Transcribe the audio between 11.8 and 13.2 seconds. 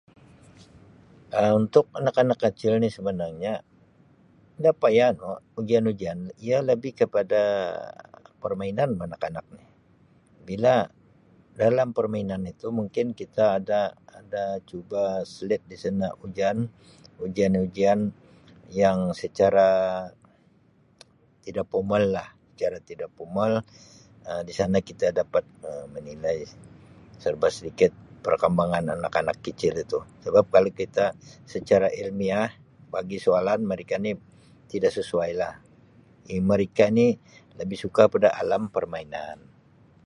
permainan itu mungkin